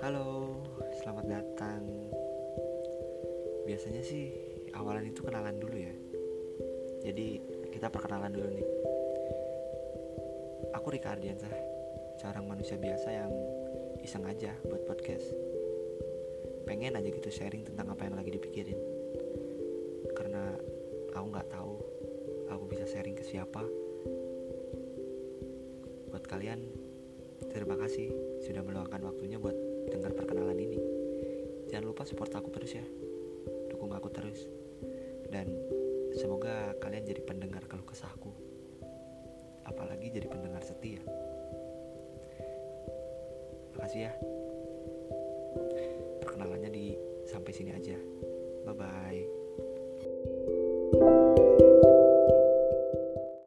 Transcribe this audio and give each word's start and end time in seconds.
Halo, 0.00 0.56
selamat 0.96 1.28
datang. 1.28 1.84
Biasanya 3.68 4.00
sih 4.00 4.32
awalan 4.72 5.12
itu 5.12 5.20
kenalan 5.20 5.60
dulu 5.60 5.76
ya. 5.76 5.92
Jadi 7.04 7.36
kita 7.68 7.92
perkenalan 7.92 8.32
dulu 8.32 8.48
nih. 8.48 8.68
Aku 10.72 10.88
Rika 10.88 11.12
Ardiansah, 11.12 11.52
seorang 12.16 12.48
manusia 12.48 12.80
biasa 12.80 13.12
yang 13.12 13.28
iseng 14.00 14.24
aja 14.24 14.56
buat 14.64 14.88
podcast. 14.88 15.36
Pengen 16.64 16.96
aja 16.96 17.12
gitu 17.12 17.28
sharing 17.28 17.68
tentang 17.68 17.92
apa 17.92 18.08
yang 18.08 18.16
lagi 18.16 18.32
dipikirin. 18.32 18.80
Karena 20.16 20.56
aku 21.12 21.26
nggak 21.28 21.48
tahu 21.52 21.76
aku 22.48 22.64
bisa 22.72 22.88
sharing 22.88 23.20
ke 23.20 23.24
siapa. 23.28 23.68
Buat 26.08 26.24
kalian, 26.24 26.64
terima 27.52 27.76
kasih 27.76 28.08
sudah 28.40 28.64
meluangkan 28.64 29.04
waktunya 29.04 29.36
buat. 29.36 29.69
Jangan 31.70 31.86
lupa 31.86 32.02
support 32.02 32.34
aku 32.34 32.50
terus 32.50 32.74
ya. 32.74 32.84
Dukung 33.70 33.94
aku 33.94 34.10
terus. 34.10 34.50
Dan 35.30 35.46
semoga 36.18 36.74
kalian 36.82 37.06
jadi 37.06 37.22
pendengar 37.22 37.62
keluh 37.70 37.86
kesahku. 37.86 38.34
Apalagi 39.62 40.10
jadi 40.10 40.26
pendengar 40.26 40.66
setia. 40.66 41.00
Makasih 43.78 44.10
ya. 44.10 44.12
Perkenalannya 46.20 46.70
di 46.74 46.98
sampai 47.30 47.52
sini 47.54 47.70
aja. 47.70 47.96
Bye 48.66 48.74
bye. 48.74 49.39